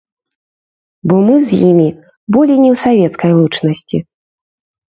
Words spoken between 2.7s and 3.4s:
ў савецкай